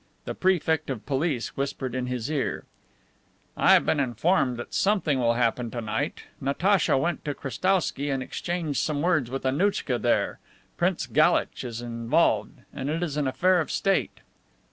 [0.25, 2.65] The Prefect of Police whispered in his ear:
[3.55, 6.23] "I have been informed that something will happen to night.
[6.39, 10.39] Natacha went to Krestowsky and exchanged some words with Annouchka there.
[10.75, 14.21] Prince Galitch is involved, and it is an affair of State."